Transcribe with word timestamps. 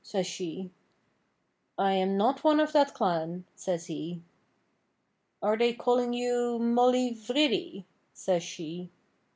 says 0.03 0.25
she. 0.25 0.71
'I'm 1.77 2.17
not 2.17 2.43
one 2.43 2.59
of 2.59 2.73
that 2.73 2.91
clan,' 2.91 3.45
says 3.53 3.85
he. 3.85 4.19
'Are 5.43 5.55
they 5.55 5.73
calling 5.73 6.11
you 6.11 6.57
Mollyvridey?' 6.59 7.85
says 8.11 8.41
she. 8.41 8.89